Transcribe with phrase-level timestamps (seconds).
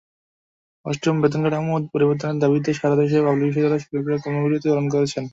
[0.85, 5.23] অষ্টম বেতনকাঠামো পরিবর্তনের দাবিতে সারা দেশের পাবলিক বিশ্ববিদ্যালয়ের শিক্ষকেরা কর্মবিরতি পালন করছেন।